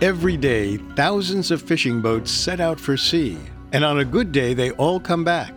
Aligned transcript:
Every 0.00 0.36
day, 0.36 0.76
thousands 0.94 1.50
of 1.50 1.60
fishing 1.60 2.00
boats 2.00 2.30
set 2.30 2.60
out 2.60 2.78
for 2.78 2.96
sea, 2.96 3.36
and 3.72 3.84
on 3.84 3.98
a 3.98 4.04
good 4.04 4.30
day, 4.30 4.54
they 4.54 4.70
all 4.72 5.00
come 5.00 5.24
back. 5.24 5.52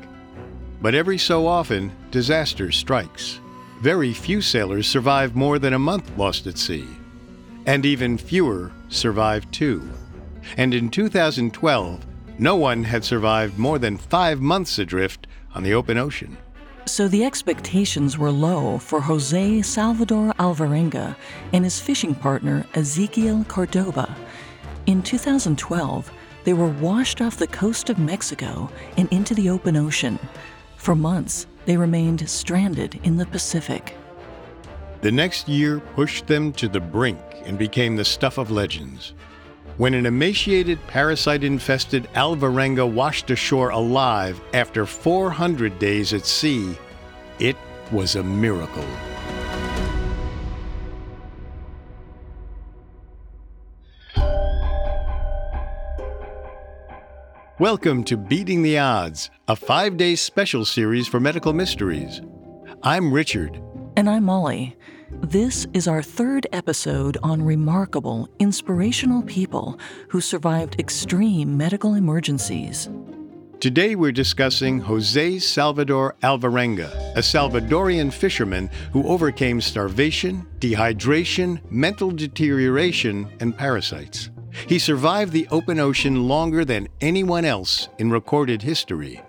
But 0.82 0.96
every 0.96 1.20
so 1.20 1.46
often, 1.46 1.92
disaster 2.10 2.72
strikes. 2.72 3.40
Very 3.82 4.14
few 4.14 4.42
sailors 4.42 4.88
survive 4.88 5.36
more 5.36 5.60
than 5.60 5.74
a 5.74 5.80
month 5.80 6.18
lost 6.18 6.48
at 6.48 6.58
sea, 6.58 6.88
and 7.68 7.86
even 7.86 8.18
fewer 8.18 8.72
survive 8.90 9.50
two. 9.52 9.88
And 10.58 10.74
in 10.74 10.90
2012, 10.90 12.04
no 12.40 12.56
one 12.56 12.84
had 12.84 13.06
survived 13.06 13.60
more 13.60 13.78
than 13.78 13.96
five 13.96 14.42
months 14.42 14.80
adrift 14.80 15.28
on 15.54 15.62
the 15.62 15.76
open 15.76 16.00
ocean. 16.00 16.36
So 16.88 17.08
the 17.08 17.24
expectations 17.24 18.18
were 18.18 18.32
low 18.32 18.80
for 18.80 19.02
Jose 19.02 19.62
Salvador 19.62 20.34
Alvarenga 20.40 21.16
and 21.54 21.64
his 21.64 21.80
fishing 21.80 22.16
partner 22.16 22.66
Ezequiel 22.74 23.48
Cordoba. 23.48 24.16
In 24.88 25.04
2012, 25.04 26.12
they 26.44 26.54
were 26.54 26.68
washed 26.68 27.22
off 27.22 27.38
the 27.38 27.48
coast 27.48 27.90
of 27.90 28.00
Mexico 28.00 28.70
and 28.98 29.08
into 29.12 29.36
the 29.36 29.50
open 29.50 29.76
ocean. 29.78 30.18
For 30.76 30.96
months, 30.96 31.46
they 31.66 31.78
remained 31.78 32.28
stranded 32.28 33.00
in 33.04 33.18
the 33.18 33.28
Pacific. 33.28 33.96
The 35.02 35.12
next 35.12 35.48
year 35.48 35.80
pushed 35.80 36.28
them 36.28 36.52
to 36.54 36.68
the 36.68 36.80
brink 36.80 37.20
and 37.46 37.58
became 37.58 37.96
the 37.96 38.06
stuff 38.06 38.38
of 38.40 38.50
legends. 38.50 39.14
When 39.78 39.94
an 39.94 40.06
emaciated, 40.06 40.80
parasite 40.88 41.44
infested 41.44 42.08
Alvarenga 42.16 42.92
washed 42.92 43.30
ashore 43.30 43.70
alive 43.70 44.42
after 44.54 44.86
400 44.86 45.78
days 45.80 46.14
at 46.14 46.26
sea, 46.26 46.78
it 47.40 47.56
was 47.92 48.16
a 48.16 48.24
miracle. 48.24 48.86
Welcome 57.62 58.04
to 58.06 58.18
Beating 58.18 58.64
the 58.64 58.80
Odds, 58.80 59.30
a 59.48 59.56
five 59.56 59.96
day 59.96 60.16
special 60.16 60.66
series 60.66 61.08
for 61.08 61.20
medical 61.20 61.54
mysteries. 61.54 62.20
I'm 62.82 63.14
Richard. 63.14 63.62
And 63.96 64.10
I'm 64.10 64.24
Molly. 64.24 64.76
This 65.12 65.68
is 65.72 65.88
our 65.88 66.02
third 66.02 66.48
episode 66.54 67.20
on 67.22 67.44
remarkable, 67.44 68.28
inspirational 68.40 69.22
people 69.22 69.80
who 70.08 70.22
survived 70.22 70.80
extreme 70.80 71.56
medical 71.56 71.94
emergencies. 71.94 72.90
Today 73.60 73.94
we're 73.96 74.12
discussing 74.12 74.80
Jose 74.80 75.38
Salvador 75.38 76.16
Alvarenga, 76.24 76.90
a 77.16 77.22
Salvadorian 77.22 78.12
fisherman 78.12 78.72
who 78.92 79.08
overcame 79.08 79.62
starvation, 79.62 80.48
dehydration, 80.58 81.62
mental 81.70 82.10
deterioration, 82.10 83.30
and 83.40 83.56
parasites. 83.56 84.32
He 84.68 84.80
survived 84.80 85.32
the 85.32 85.48
open 85.52 85.80
ocean 85.80 86.28
longer 86.28 86.66
than 86.66 86.88
anyone 87.00 87.46
else 87.46 87.90
in 87.98 88.10
recorded 88.10 88.62
history. 88.62 89.22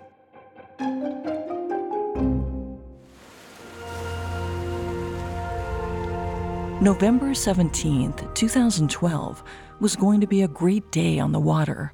November 6.81 7.33
17, 7.33 8.13
2012, 8.33 9.43
was 9.79 9.95
going 9.95 10.19
to 10.19 10.27
be 10.27 10.41
a 10.41 10.47
great 10.49 10.91
day 10.91 11.17
on 11.17 11.31
the 11.31 11.39
water. 11.39 11.93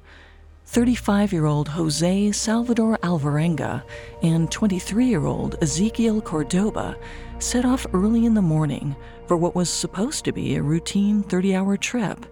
35 0.66 1.32
year 1.32 1.46
old 1.46 1.68
Jose 1.68 2.32
Salvador 2.32 2.96
Alvarenga 2.98 3.84
and 4.22 4.50
23 4.50 5.06
year 5.06 5.26
old 5.26 5.58
Ezequiel 5.60 6.22
Cordoba 6.24 6.96
set 7.38 7.64
off 7.64 7.86
early 7.92 8.24
in 8.26 8.34
the 8.34 8.42
morning 8.42 8.94
for 9.26 9.36
what 9.36 9.54
was 9.54 9.70
supposed 9.70 10.24
to 10.24 10.32
be 10.32 10.56
a 10.56 10.62
routine 10.62 11.22
30 11.22 11.54
hour 11.54 11.76
trip. 11.76 12.26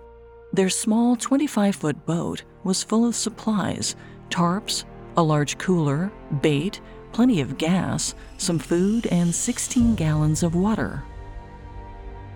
Their 0.52 0.70
small 0.70 1.14
25 1.14 1.76
foot 1.76 2.06
boat 2.06 2.42
was 2.64 2.82
full 2.82 3.06
of 3.06 3.14
supplies 3.14 3.96
tarps, 4.30 4.84
a 5.16 5.22
large 5.22 5.58
cooler, 5.58 6.12
bait, 6.42 6.80
plenty 7.12 7.40
of 7.40 7.58
gas, 7.58 8.14
some 8.36 8.58
food, 8.58 9.06
and 9.06 9.34
16 9.34 9.94
gallons 9.94 10.42
of 10.42 10.54
water. 10.54 11.02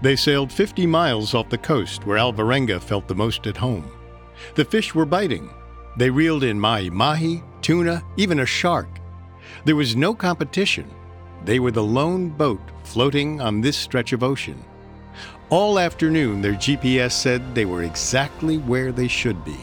They 0.01 0.17
sailed 0.17 0.53
50 0.53 0.87
miles 0.87 1.35
off 1.35 1.49
the 1.49 1.59
coast 1.59 2.07
where 2.07 2.19
Alvarenga 2.19 2.81
felt 2.81 3.07
the 3.07 3.15
most 3.15 3.47
at 3.47 3.57
home. 3.57 3.91
The 4.57 4.65
fish 4.65 4.95
were 4.95 5.07
biting. 5.07 5.51
They 5.97 6.11
reeled 6.11 6.43
in 6.43 6.59
mahi 6.59 6.91
mahi, 6.91 7.43
tuna, 7.61 8.03
even 8.17 8.41
a 8.41 8.47
shark. 8.47 8.89
There 9.65 9.77
was 9.77 9.95
no 9.95 10.15
competition. 10.15 10.91
They 11.45 11.61
were 11.61 11.71
the 11.71 11.85
lone 11.85 12.31
boat 12.31 12.61
floating 12.85 13.41
on 13.41 13.61
this 13.61 13.77
stretch 13.77 14.13
of 14.13 14.23
ocean. 14.23 14.65
All 15.53 15.79
afternoon, 15.79 16.41
their 16.41 16.55
GPS 16.55 17.13
said 17.13 17.55
they 17.55 17.67
were 17.67 17.83
exactly 17.83 18.57
where 18.57 18.91
they 18.91 19.07
should 19.07 19.45
be. 19.45 19.59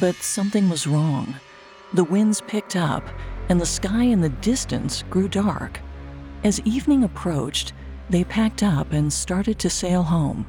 But 0.00 0.16
something 0.16 0.68
was 0.68 0.88
wrong. 0.88 1.36
The 1.92 2.02
winds 2.02 2.40
picked 2.40 2.74
up, 2.74 3.04
and 3.48 3.60
the 3.60 3.64
sky 3.64 4.02
in 4.02 4.20
the 4.20 4.30
distance 4.30 5.04
grew 5.08 5.28
dark. 5.28 5.78
As 6.42 6.58
evening 6.62 7.04
approached, 7.04 7.74
they 8.10 8.24
packed 8.24 8.64
up 8.64 8.92
and 8.92 9.12
started 9.12 9.60
to 9.60 9.70
sail 9.70 10.02
home. 10.02 10.48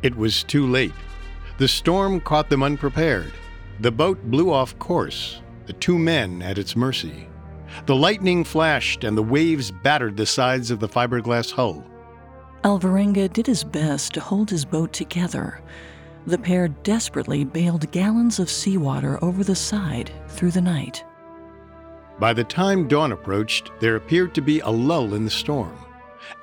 It 0.00 0.16
was 0.16 0.42
too 0.42 0.66
late. 0.66 0.94
The 1.58 1.68
storm 1.68 2.18
caught 2.18 2.48
them 2.48 2.62
unprepared. 2.62 3.34
The 3.80 3.92
boat 3.92 4.22
blew 4.30 4.50
off 4.50 4.78
course, 4.78 5.42
the 5.66 5.74
two 5.74 5.98
men 5.98 6.40
at 6.40 6.56
its 6.56 6.74
mercy. 6.74 7.28
The 7.84 7.94
lightning 7.94 8.42
flashed 8.42 9.04
and 9.04 9.18
the 9.18 9.22
waves 9.22 9.70
battered 9.70 10.16
the 10.16 10.24
sides 10.24 10.70
of 10.70 10.80
the 10.80 10.88
fiberglass 10.88 11.52
hull. 11.52 11.84
Alvarenga 12.64 13.32
did 13.32 13.46
his 13.46 13.64
best 13.64 14.14
to 14.14 14.20
hold 14.20 14.48
his 14.48 14.64
boat 14.64 14.92
together. 14.92 15.60
The 16.26 16.38
pair 16.38 16.68
desperately 16.68 17.44
bailed 17.44 17.90
gallons 17.90 18.38
of 18.38 18.48
seawater 18.48 19.22
over 19.22 19.42
the 19.42 19.56
side 19.56 20.12
through 20.28 20.52
the 20.52 20.60
night. 20.60 21.04
By 22.20 22.32
the 22.32 22.44
time 22.44 22.86
dawn 22.86 23.10
approached, 23.10 23.72
there 23.80 23.96
appeared 23.96 24.32
to 24.36 24.40
be 24.40 24.60
a 24.60 24.68
lull 24.68 25.14
in 25.14 25.24
the 25.24 25.30
storm. 25.30 25.76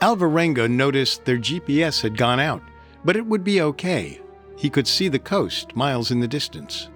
Alvarenga 0.01 0.69
noticed 0.69 1.23
their 1.23 1.37
GPS 1.37 2.01
had 2.01 2.17
gone 2.17 2.39
out, 2.39 2.61
but 3.05 3.15
it 3.15 3.25
would 3.25 3.45
be 3.45 3.61
okay. 3.61 4.19
He 4.57 4.69
could 4.69 4.87
see 4.87 5.07
the 5.07 5.19
coast 5.19 5.73
miles 5.73 6.11
in 6.11 6.19
the 6.19 6.27
distance. 6.27 6.89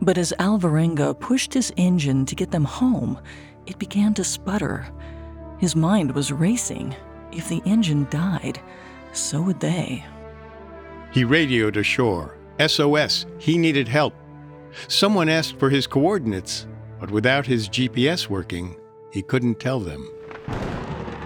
But 0.00 0.16
as 0.16 0.32
Alvarenga 0.38 1.20
pushed 1.20 1.52
his 1.52 1.72
engine 1.76 2.24
to 2.24 2.34
get 2.34 2.50
them 2.50 2.64
home, 2.64 3.18
it 3.66 3.78
began 3.78 4.14
to 4.14 4.24
sputter. 4.24 4.86
His 5.58 5.76
mind 5.76 6.12
was 6.12 6.32
racing. 6.32 6.94
If 7.32 7.48
the 7.48 7.62
engine 7.64 8.06
died, 8.10 8.60
so 9.12 9.42
would 9.42 9.60
they. 9.60 10.04
He 11.12 11.24
radioed 11.24 11.76
ashore. 11.76 12.36
SOS, 12.64 13.26
he 13.38 13.58
needed 13.58 13.88
help. 13.88 14.14
Someone 14.88 15.28
asked 15.28 15.58
for 15.58 15.70
his 15.70 15.86
coordinates, 15.86 16.66
but 17.00 17.10
without 17.10 17.46
his 17.46 17.68
GPS 17.68 18.28
working, 18.28 18.76
he 19.10 19.22
couldn't 19.22 19.60
tell 19.60 19.80
them. 19.80 20.10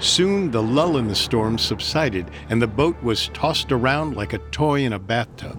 Soon 0.00 0.50
the 0.50 0.62
lull 0.62 0.96
in 0.96 1.08
the 1.08 1.14
storm 1.14 1.58
subsided 1.58 2.30
and 2.48 2.60
the 2.60 2.66
boat 2.66 3.00
was 3.02 3.28
tossed 3.28 3.70
around 3.70 4.16
like 4.16 4.32
a 4.32 4.38
toy 4.50 4.80
in 4.80 4.94
a 4.94 4.98
bathtub. 4.98 5.58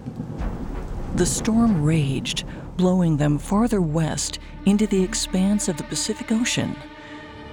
The 1.16 1.26
storm 1.26 1.82
raged, 1.82 2.44
blowing 2.76 3.18
them 3.18 3.38
farther 3.38 3.80
west 3.80 4.38
into 4.66 4.86
the 4.86 5.02
expanse 5.02 5.68
of 5.68 5.76
the 5.76 5.84
Pacific 5.84 6.32
Ocean. 6.32 6.74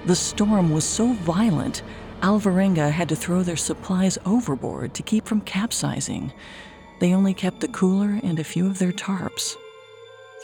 The 0.06 0.16
storm 0.16 0.70
was 0.72 0.84
so 0.84 1.12
violent 1.12 1.82
Alvarenga 2.22 2.90
had 2.90 3.08
to 3.08 3.16
throw 3.16 3.42
their 3.42 3.56
supplies 3.56 4.18
overboard 4.26 4.94
to 4.94 5.02
keep 5.02 5.26
from 5.26 5.40
capsizing. 5.40 6.32
They 6.98 7.14
only 7.14 7.32
kept 7.32 7.60
the 7.60 7.68
cooler 7.68 8.20
and 8.22 8.38
a 8.38 8.44
few 8.44 8.66
of 8.66 8.78
their 8.78 8.92
tarps. 8.92 9.56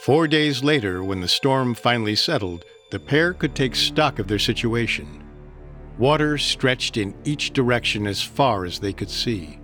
Four 0.03 0.27
days 0.27 0.63
later, 0.63 1.03
when 1.03 1.21
the 1.21 1.27
storm 1.27 1.75
finally 1.75 2.15
settled, 2.15 2.65
the 2.91 2.99
pair 2.99 3.33
could 3.33 3.53
take 3.53 3.75
stock 3.75 4.19
of 4.19 4.27
their 4.27 4.39
situation. 4.39 5.23
Water 5.97 6.37
stretched 6.37 6.97
in 6.97 7.15
each 7.25 7.53
direction 7.53 8.07
as 8.07 8.21
far 8.21 8.65
as 8.65 8.79
they 8.79 8.93
could 8.93 9.09
see. 9.09 9.59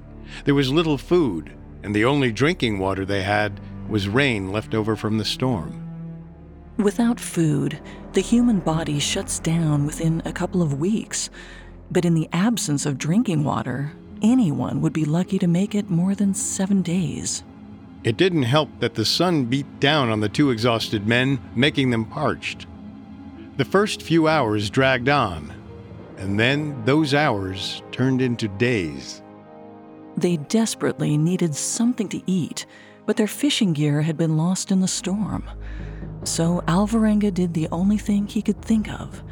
There 0.45 0.55
was 0.55 0.71
little 0.71 0.97
food, 0.97 1.51
and 1.83 1.95
the 1.95 2.05
only 2.05 2.31
drinking 2.31 2.79
water 2.79 3.05
they 3.05 3.23
had 3.23 3.59
was 3.87 4.07
rain 4.07 4.51
left 4.51 4.73
over 4.73 4.95
from 4.95 5.17
the 5.17 5.25
storm. 5.25 5.79
Without 6.77 7.19
food, 7.19 7.79
the 8.13 8.21
human 8.21 8.59
body 8.59 8.99
shuts 8.99 9.37
down 9.37 9.85
within 9.85 10.21
a 10.25 10.33
couple 10.33 10.61
of 10.61 10.79
weeks. 10.79 11.29
But 11.91 12.05
in 12.05 12.13
the 12.13 12.29
absence 12.33 12.85
of 12.85 12.97
drinking 12.97 13.43
water, 13.43 13.93
anyone 14.21 14.81
would 14.81 14.93
be 14.93 15.05
lucky 15.05 15.37
to 15.39 15.47
make 15.47 15.75
it 15.75 15.89
more 15.89 16.15
than 16.15 16.33
seven 16.33 16.81
days. 16.81 17.43
It 18.03 18.17
didn't 18.17 18.43
help 18.43 18.69
that 18.79 18.95
the 18.95 19.05
sun 19.05 19.45
beat 19.45 19.79
down 19.79 20.09
on 20.09 20.19
the 20.19 20.29
two 20.29 20.49
exhausted 20.49 21.07
men, 21.07 21.39
making 21.55 21.89
them 21.89 22.05
parched. 22.05 22.67
The 23.57 23.65
first 23.65 24.01
few 24.01 24.27
hours 24.27 24.69
dragged 24.69 25.09
on, 25.09 25.53
and 26.17 26.39
then 26.39 26.83
those 26.85 27.13
hours 27.13 27.81
turned 27.91 28.21
into 28.21 28.47
days. 28.47 29.21
They 30.17 30.37
desperately 30.37 31.17
needed 31.17 31.55
something 31.55 32.09
to 32.09 32.21
eat, 32.25 32.65
but 33.05 33.17
their 33.17 33.27
fishing 33.27 33.73
gear 33.73 34.01
had 34.01 34.17
been 34.17 34.37
lost 34.37 34.71
in 34.71 34.79
the 34.79 34.87
storm. 34.87 35.43
So 36.23 36.63
Alvarenga 36.67 37.33
did 37.33 37.53
the 37.53 37.67
only 37.71 37.97
thing 37.97 38.27
he 38.27 38.41
could 38.41 38.61
think 38.61 38.89
of. 38.89 39.23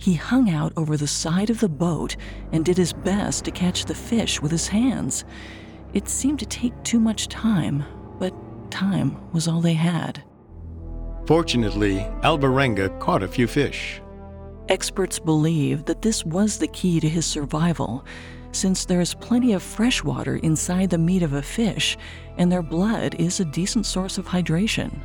He 0.00 0.14
hung 0.14 0.48
out 0.48 0.72
over 0.78 0.96
the 0.96 1.06
side 1.06 1.50
of 1.50 1.60
the 1.60 1.68
boat 1.68 2.16
and 2.52 2.64
did 2.64 2.78
his 2.78 2.94
best 2.94 3.44
to 3.44 3.50
catch 3.50 3.84
the 3.84 3.94
fish 3.94 4.40
with 4.40 4.50
his 4.50 4.66
hands. 4.66 5.26
It 5.92 6.08
seemed 6.08 6.38
to 6.38 6.46
take 6.46 6.72
too 6.82 6.98
much 6.98 7.28
time, 7.28 7.84
but 8.18 8.32
time 8.70 9.18
was 9.32 9.46
all 9.46 9.60
they 9.60 9.74
had. 9.74 10.24
Fortunately, 11.26 11.98
Alvarenga 12.22 12.98
caught 12.98 13.22
a 13.22 13.28
few 13.28 13.46
fish. 13.46 14.00
Experts 14.70 15.18
believe 15.18 15.84
that 15.84 16.00
this 16.00 16.24
was 16.24 16.56
the 16.56 16.68
key 16.68 16.98
to 17.00 17.08
his 17.08 17.26
survival, 17.26 18.06
since 18.52 18.86
there 18.86 19.02
is 19.02 19.12
plenty 19.12 19.52
of 19.52 19.62
fresh 19.62 20.02
water 20.02 20.36
inside 20.36 20.88
the 20.88 20.96
meat 20.96 21.22
of 21.22 21.34
a 21.34 21.42
fish, 21.42 21.98
and 22.38 22.50
their 22.50 22.62
blood 22.62 23.16
is 23.16 23.38
a 23.38 23.44
decent 23.44 23.84
source 23.84 24.16
of 24.16 24.26
hydration. 24.26 24.98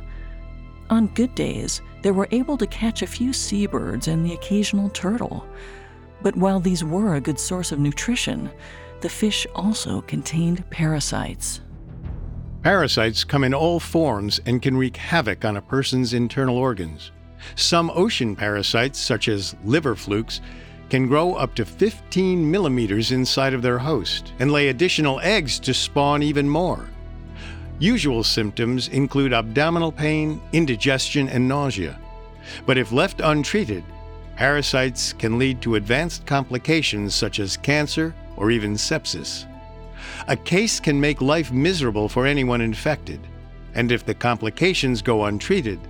On 0.88 1.08
good 1.08 1.34
days, 1.34 1.82
they 2.06 2.12
were 2.12 2.28
able 2.30 2.56
to 2.56 2.68
catch 2.68 3.02
a 3.02 3.06
few 3.06 3.32
seabirds 3.32 4.06
and 4.06 4.24
the 4.24 4.32
occasional 4.32 4.88
turtle. 4.90 5.44
But 6.22 6.36
while 6.36 6.60
these 6.60 6.84
were 6.84 7.16
a 7.16 7.20
good 7.20 7.40
source 7.40 7.72
of 7.72 7.80
nutrition, 7.80 8.48
the 9.00 9.08
fish 9.08 9.44
also 9.56 10.02
contained 10.02 10.70
parasites. 10.70 11.62
Parasites 12.62 13.24
come 13.24 13.42
in 13.42 13.52
all 13.52 13.80
forms 13.80 14.40
and 14.46 14.62
can 14.62 14.76
wreak 14.76 14.96
havoc 14.96 15.44
on 15.44 15.56
a 15.56 15.60
person's 15.60 16.14
internal 16.14 16.56
organs. 16.56 17.10
Some 17.56 17.90
ocean 17.92 18.36
parasites, 18.36 19.00
such 19.00 19.26
as 19.26 19.56
liver 19.64 19.96
flukes, 19.96 20.40
can 20.88 21.08
grow 21.08 21.34
up 21.34 21.56
to 21.56 21.64
15 21.64 22.48
millimeters 22.48 23.10
inside 23.10 23.52
of 23.52 23.62
their 23.62 23.78
host 23.78 24.32
and 24.38 24.52
lay 24.52 24.68
additional 24.68 25.18
eggs 25.24 25.58
to 25.58 25.74
spawn 25.74 26.22
even 26.22 26.48
more. 26.48 26.88
Usual 27.78 28.24
symptoms 28.24 28.88
include 28.88 29.32
abdominal 29.34 29.92
pain, 29.92 30.40
indigestion, 30.52 31.28
and 31.28 31.46
nausea. 31.46 31.98
But 32.64 32.78
if 32.78 32.92
left 32.92 33.20
untreated, 33.22 33.84
parasites 34.36 35.12
can 35.12 35.38
lead 35.38 35.60
to 35.62 35.74
advanced 35.74 36.24
complications 36.26 37.14
such 37.14 37.38
as 37.38 37.56
cancer 37.56 38.14
or 38.36 38.50
even 38.50 38.74
sepsis. 38.74 39.44
A 40.28 40.36
case 40.36 40.80
can 40.80 41.00
make 41.00 41.20
life 41.20 41.52
miserable 41.52 42.08
for 42.08 42.26
anyone 42.26 42.60
infected, 42.60 43.20
and 43.74 43.92
if 43.92 44.06
the 44.06 44.14
complications 44.14 45.02
go 45.02 45.24
untreated, 45.24 45.80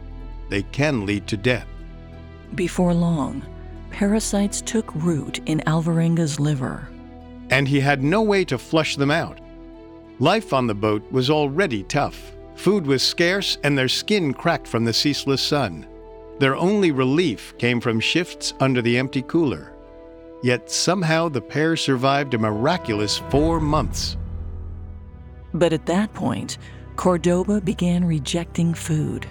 they 0.48 0.62
can 0.62 1.06
lead 1.06 1.26
to 1.28 1.36
death. 1.36 1.66
Before 2.54 2.94
long, 2.94 3.44
parasites 3.90 4.60
took 4.60 4.92
root 4.94 5.40
in 5.46 5.60
Alvarenga's 5.66 6.40
liver. 6.40 6.88
And 7.50 7.68
he 7.68 7.80
had 7.80 8.02
no 8.02 8.22
way 8.22 8.44
to 8.46 8.58
flush 8.58 8.96
them 8.96 9.10
out. 9.10 9.38
Life 10.18 10.54
on 10.54 10.66
the 10.66 10.74
boat 10.74 11.04
was 11.12 11.28
already 11.28 11.82
tough. 11.82 12.32
Food 12.54 12.86
was 12.86 13.02
scarce, 13.02 13.58
and 13.62 13.76
their 13.76 13.88
skin 13.88 14.32
cracked 14.32 14.66
from 14.66 14.84
the 14.84 14.92
ceaseless 14.92 15.42
sun. 15.42 15.86
Their 16.38 16.56
only 16.56 16.90
relief 16.90 17.54
came 17.58 17.80
from 17.80 18.00
shifts 18.00 18.54
under 18.58 18.80
the 18.80 18.96
empty 18.96 19.20
cooler. 19.22 19.74
Yet 20.42 20.70
somehow 20.70 21.28
the 21.28 21.42
pair 21.42 21.76
survived 21.76 22.32
a 22.32 22.38
miraculous 22.38 23.18
four 23.30 23.60
months. 23.60 24.16
But 25.52 25.74
at 25.74 25.86
that 25.86 26.14
point, 26.14 26.56
Cordoba 26.96 27.60
began 27.60 28.02
rejecting 28.02 28.72
food. 28.72 29.26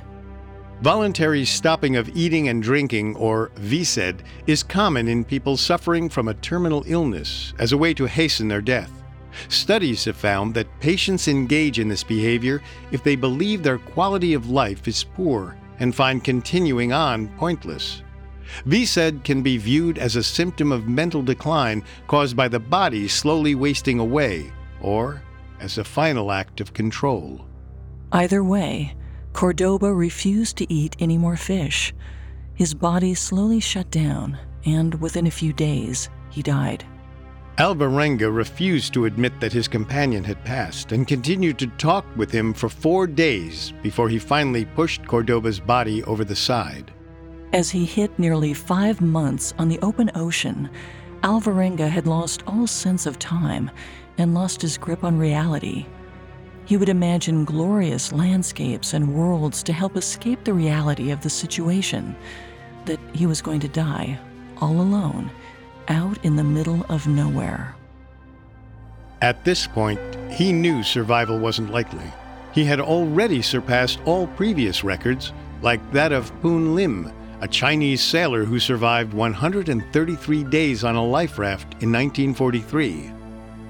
Voluntary 0.81 1.45
stopping 1.45 1.95
of 1.95 2.15
eating 2.15 2.49
and 2.49 2.61
drinking, 2.61 3.15
or 3.15 3.49
VSED, 3.55 4.19
is 4.45 4.61
common 4.61 5.07
in 5.07 5.23
people 5.23 5.57
suffering 5.57 6.09
from 6.09 6.27
a 6.27 6.33
terminal 6.35 6.83
illness 6.85 7.55
as 7.57 7.71
a 7.71 7.77
way 7.77 7.93
to 7.95 8.05
hasten 8.05 8.47
their 8.47 8.61
death. 8.61 9.04
Studies 9.47 10.05
have 10.05 10.17
found 10.17 10.53
that 10.53 10.79
patients 10.79 11.27
engage 11.27 11.79
in 11.79 11.87
this 11.87 12.03
behavior 12.03 12.61
if 12.91 13.03
they 13.03 13.15
believe 13.15 13.63
their 13.63 13.77
quality 13.77 14.33
of 14.33 14.49
life 14.49 14.87
is 14.87 15.03
poor 15.03 15.57
and 15.79 15.93
find 15.93 16.23
continuing 16.23 16.93
on 16.93 17.27
pointless. 17.37 18.01
VSED 18.65 19.23
can 19.23 19.41
be 19.41 19.57
viewed 19.57 19.97
as 19.97 20.15
a 20.15 20.23
symptom 20.23 20.71
of 20.71 20.87
mental 20.87 21.21
decline 21.21 21.83
caused 22.07 22.37
by 22.37 22.47
the 22.47 22.59
body 22.59 23.07
slowly 23.07 23.55
wasting 23.55 23.99
away, 23.99 24.51
or 24.81 25.21
as 25.59 25.77
a 25.77 25.83
final 25.83 26.31
act 26.31 26.61
of 26.61 26.73
control. 26.73 27.45
Either 28.11 28.43
way, 28.43 28.95
Cordoba 29.33 29.93
refused 29.93 30.57
to 30.57 30.71
eat 30.71 30.95
any 30.99 31.17
more 31.17 31.35
fish. 31.35 31.93
His 32.53 32.73
body 32.73 33.13
slowly 33.15 33.59
shut 33.59 33.91
down, 33.91 34.37
and 34.65 34.93
within 35.01 35.27
a 35.27 35.31
few 35.31 35.51
days, 35.51 36.09
he 36.29 36.41
died. 36.41 36.85
Alvarenga 37.57 38.29
refused 38.29 38.93
to 38.93 39.05
admit 39.05 39.39
that 39.39 39.53
his 39.53 39.69
companion 39.69 40.25
had 40.25 40.43
passed 40.43 40.91
and 40.91 41.07
continued 41.07 41.57
to 41.59 41.67
talk 41.67 42.05
with 42.17 42.29
him 42.29 42.53
for 42.53 42.67
four 42.67 43.07
days 43.07 43.71
before 43.81 44.09
he 44.09 44.19
finally 44.19 44.65
pushed 44.65 45.07
Cordoba's 45.07 45.61
body 45.61 46.03
over 46.03 46.25
the 46.25 46.35
side. 46.35 46.91
As 47.53 47.69
he 47.69 47.85
hit 47.85 48.19
nearly 48.19 48.53
five 48.53 48.99
months 48.99 49.53
on 49.57 49.69
the 49.69 49.79
open 49.81 50.11
ocean, 50.15 50.69
Alvarenga 51.23 51.87
had 51.87 52.07
lost 52.07 52.43
all 52.45 52.67
sense 52.67 53.05
of 53.05 53.19
time 53.19 53.71
and 54.17 54.33
lost 54.33 54.61
his 54.61 54.77
grip 54.77 55.05
on 55.05 55.17
reality. 55.17 55.85
He 56.65 56.75
would 56.75 56.89
imagine 56.89 57.45
glorious 57.45 58.11
landscapes 58.11 58.93
and 58.93 59.15
worlds 59.15 59.63
to 59.63 59.71
help 59.71 59.95
escape 59.95 60.43
the 60.43 60.53
reality 60.53 61.09
of 61.09 61.21
the 61.21 61.29
situation 61.29 62.17
that 62.83 62.99
he 63.13 63.25
was 63.25 63.41
going 63.41 63.61
to 63.61 63.69
die 63.69 64.19
all 64.59 64.81
alone 64.81 65.31
out 65.87 66.17
in 66.23 66.35
the 66.35 66.43
middle 66.43 66.85
of 66.89 67.07
nowhere. 67.07 67.75
At 69.21 69.43
this 69.43 69.65
point, 69.67 69.99
he 70.31 70.51
knew 70.51 70.83
survival 70.83 71.39
wasn't 71.39 71.71
likely. 71.71 72.11
He 72.53 72.63
had 72.63 72.79
already 72.79 73.41
surpassed 73.41 73.99
all 74.05 74.27
previous 74.27 74.83
records, 74.83 75.33
like 75.61 75.91
that 75.91 76.11
of 76.11 76.31
Poon 76.41 76.75
Lim, 76.75 77.11
a 77.41 77.47
Chinese 77.47 78.01
sailor 78.01 78.45
who 78.45 78.59
survived 78.59 79.13
133 79.13 80.43
days 80.45 80.83
on 80.83 80.95
a 80.95 81.05
life 81.05 81.37
raft 81.37 81.73
in 81.81 81.91
1943. 81.91 83.11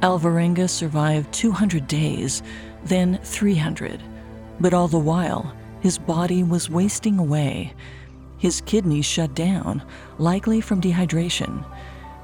Alvarenga 0.01 0.69
survived 0.69 1.31
200 1.34 1.88
days, 1.88 2.43
then 2.84 3.19
300. 3.24 4.03
But 4.60 4.74
all 4.74 4.88
the 4.88 5.00
while, 5.00 5.55
his 5.81 5.98
body 5.98 6.43
was 6.43 6.69
wasting 6.69 7.17
away. 7.17 7.74
His 8.38 8.62
kidneys 8.62 9.05
shut 9.05 9.34
down, 9.34 9.81
likely 10.17 10.62
from 10.62 10.81
dehydration. 10.81 11.65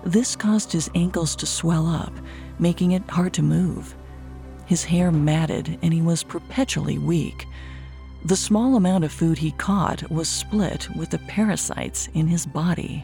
This 0.03 0.35
caused 0.35 0.71
his 0.71 0.89
ankles 0.95 1.35
to 1.37 1.45
swell 1.45 1.87
up, 1.87 2.13
making 2.59 2.91
it 2.91 3.09
hard 3.09 3.33
to 3.33 3.43
move. 3.43 3.95
His 4.65 4.83
hair 4.83 5.11
matted, 5.11 5.77
and 5.81 5.93
he 5.93 6.01
was 6.01 6.23
perpetually 6.23 6.97
weak. 6.97 7.45
The 8.25 8.35
small 8.35 8.75
amount 8.75 9.03
of 9.03 9.11
food 9.11 9.37
he 9.37 9.51
caught 9.51 10.09
was 10.11 10.29
split 10.29 10.87
with 10.95 11.09
the 11.09 11.19
parasites 11.19 12.07
in 12.13 12.27
his 12.27 12.45
body. 12.45 13.03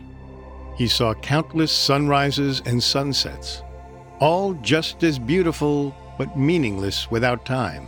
He 0.76 0.88
saw 0.88 1.14
countless 1.16 1.72
sunrises 1.72 2.62
and 2.66 2.82
sunsets, 2.82 3.64
all 4.20 4.54
just 4.56 5.04
as 5.04 5.18
beautiful 5.18 5.96
but 6.18 6.38
meaningless 6.38 7.10
without 7.10 7.46
time. 7.46 7.88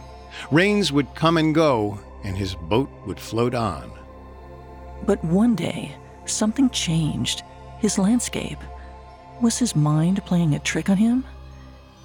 Rains 0.51 0.92
would 0.92 1.13
come 1.16 1.38
and 1.38 1.54
go, 1.54 2.00
and 2.24 2.38
his 2.38 2.56
boat 2.56 2.89
would 3.06 3.20
float 3.20 3.54
on. 3.54 3.92
But 5.06 5.24
one 5.24 5.56
day, 5.56 5.96
something 6.25 6.70
changed 6.70 7.44
his 7.80 7.98
landscape. 7.98 8.60
Was 9.41 9.58
his 9.58 9.75
mind 9.75 10.25
playing 10.25 10.53
a 10.53 10.60
trick 10.60 10.89
on 10.89 10.98
him? 10.98 11.24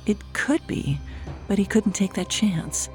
It 0.07 0.19
could 0.33 0.65
be, 0.67 1.01
but 1.49 1.59
he 1.59 1.65
couldn't 1.65 1.93
take 1.93 2.15
that 2.15 2.29
chance. 2.29 2.89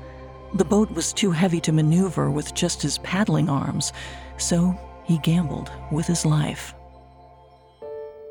The 0.54 0.66
boat 0.66 0.90
was 0.92 1.12
too 1.12 1.32
heavy 1.32 1.60
to 1.62 1.72
maneuver 1.72 2.32
with 2.32 2.54
just 2.54 2.82
his 2.82 3.00
paddling 3.00 3.50
arms, 3.50 3.92
so 4.38 4.80
he 5.04 5.18
gambled 5.20 5.72
with 5.92 6.08
his 6.08 6.26
life. 6.26 6.74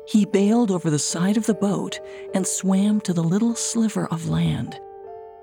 He 0.07 0.25
bailed 0.25 0.71
over 0.71 0.89
the 0.89 0.97
side 0.97 1.37
of 1.37 1.45
the 1.45 1.53
boat 1.53 1.99
and 2.33 2.47
swam 2.47 2.99
to 3.01 3.13
the 3.13 3.23
little 3.23 3.53
sliver 3.53 4.07
of 4.07 4.27
land. 4.27 4.79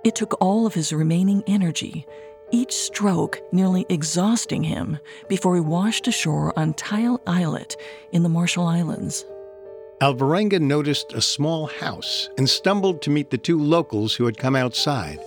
It 0.03 0.17
took 0.17 0.37
all 0.41 0.67
of 0.67 0.75
his 0.75 0.93
remaining 0.93 1.45
energy, 1.47 2.07
each 2.51 2.73
stroke 2.73 3.41
nearly 3.53 3.87
exhausting 3.89 4.65
him, 4.65 4.99
before 5.29 5.55
he 5.55 5.61
washed 5.61 6.09
ashore 6.09 6.53
on 6.59 6.75
Tile 6.75 7.21
Islet 7.27 7.77
in 8.11 8.25
the 8.25 8.29
Marshall 8.29 8.67
Islands. 8.67 9.25
Alvarenga 10.03 10.61
noticed 10.61 11.15
a 11.15 11.23
small 11.23 11.67
house 11.67 12.29
and 12.37 12.49
stumbled 12.49 13.01
to 13.01 13.11
meet 13.11 13.31
the 13.31 13.39
two 13.39 13.59
locals 13.59 14.15
who 14.15 14.27
had 14.27 14.37
come 14.37 14.55
outside. 14.55 15.19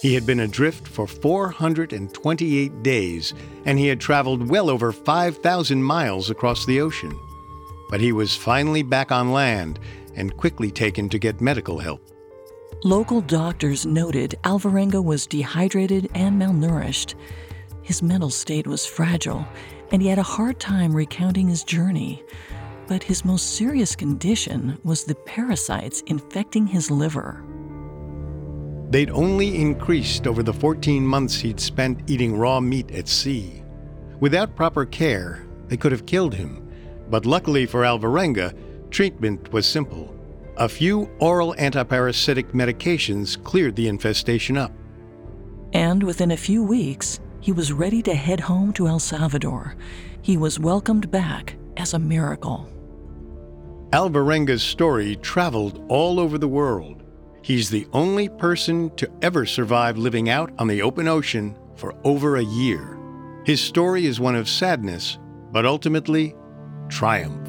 He 0.00 0.14
had 0.14 0.24
been 0.24 0.38
adrift 0.40 0.86
for 0.86 1.08
428 1.08 2.82
days, 2.84 3.34
and 3.64 3.80
he 3.80 3.88
had 3.88 3.98
traveled 3.98 4.48
well 4.48 4.70
over 4.70 4.92
5,000 4.92 5.82
miles 5.82 6.30
across 6.30 6.64
the 6.66 6.80
ocean. 6.80 7.18
But 7.90 8.00
he 8.00 8.12
was 8.12 8.36
finally 8.36 8.84
back 8.84 9.10
on 9.10 9.32
land 9.32 9.80
and 10.14 10.36
quickly 10.36 10.70
taken 10.70 11.08
to 11.08 11.18
get 11.18 11.40
medical 11.40 11.80
help. 11.80 12.00
Local 12.84 13.20
doctors 13.20 13.86
noted 13.86 14.36
Alvarenga 14.44 15.02
was 15.02 15.26
dehydrated 15.26 16.08
and 16.14 16.40
malnourished. 16.40 17.14
His 17.82 18.02
mental 18.02 18.30
state 18.30 18.68
was 18.68 18.86
fragile, 18.86 19.44
and 19.90 20.00
he 20.00 20.06
had 20.06 20.18
a 20.18 20.22
hard 20.22 20.60
time 20.60 20.94
recounting 20.94 21.48
his 21.48 21.64
journey. 21.64 22.22
But 22.88 23.02
his 23.02 23.24
most 23.24 23.56
serious 23.56 23.96
condition 23.96 24.78
was 24.84 25.04
the 25.04 25.14
parasites 25.14 26.02
infecting 26.06 26.66
his 26.66 26.90
liver. 26.90 27.44
They'd 28.90 29.10
only 29.10 29.60
increased 29.60 30.26
over 30.26 30.42
the 30.42 30.52
14 30.52 31.04
months 31.04 31.40
he'd 31.40 31.58
spent 31.58 32.08
eating 32.08 32.36
raw 32.36 32.60
meat 32.60 32.90
at 32.92 33.08
sea. 33.08 33.62
Without 34.20 34.54
proper 34.54 34.84
care, 34.84 35.46
they 35.66 35.76
could 35.76 35.92
have 35.92 36.06
killed 36.06 36.34
him. 36.34 36.62
But 37.10 37.26
luckily 37.26 37.66
for 37.66 37.82
Alvarenga, 37.82 38.54
treatment 38.90 39.52
was 39.52 39.66
simple. 39.66 40.14
A 40.56 40.68
few 40.68 41.10
oral 41.18 41.54
antiparasitic 41.58 42.52
medications 42.52 43.42
cleared 43.42 43.76
the 43.76 43.88
infestation 43.88 44.56
up. 44.56 44.72
And 45.72 46.02
within 46.02 46.30
a 46.30 46.36
few 46.36 46.62
weeks, 46.62 47.20
he 47.40 47.52
was 47.52 47.72
ready 47.72 48.02
to 48.02 48.14
head 48.14 48.40
home 48.40 48.72
to 48.74 48.88
El 48.88 48.98
Salvador. 48.98 49.76
He 50.22 50.36
was 50.36 50.58
welcomed 50.58 51.10
back 51.10 51.56
as 51.76 51.92
a 51.92 51.98
miracle. 51.98 52.68
Alvarenga's 53.96 54.62
story 54.62 55.16
traveled 55.16 55.82
all 55.88 56.20
over 56.20 56.36
the 56.36 56.46
world. 56.46 57.02
He's 57.40 57.70
the 57.70 57.86
only 57.94 58.28
person 58.28 58.94
to 58.96 59.10
ever 59.22 59.46
survive 59.46 59.96
living 59.96 60.28
out 60.28 60.52
on 60.58 60.66
the 60.66 60.82
open 60.82 61.08
ocean 61.08 61.56
for 61.76 61.94
over 62.04 62.36
a 62.36 62.44
year. 62.44 62.98
His 63.46 63.58
story 63.58 64.04
is 64.04 64.20
one 64.20 64.36
of 64.36 64.50
sadness, 64.50 65.16
but 65.50 65.64
ultimately, 65.64 66.34
triumph. 66.90 67.48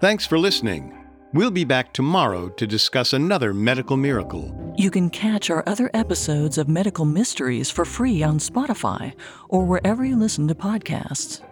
Thanks 0.00 0.24
for 0.24 0.38
listening. 0.38 0.96
We'll 1.32 1.50
be 1.50 1.64
back 1.64 1.92
tomorrow 1.92 2.48
to 2.50 2.66
discuss 2.68 3.12
another 3.12 3.52
medical 3.52 3.96
miracle. 3.96 4.69
You 4.80 4.90
can 4.90 5.10
catch 5.10 5.50
our 5.50 5.62
other 5.66 5.90
episodes 5.92 6.56
of 6.56 6.66
Medical 6.66 7.04
Mysteries 7.04 7.70
for 7.70 7.84
free 7.84 8.22
on 8.22 8.38
Spotify 8.38 9.12
or 9.50 9.66
wherever 9.66 10.06
you 10.06 10.16
listen 10.16 10.48
to 10.48 10.54
podcasts. 10.54 11.42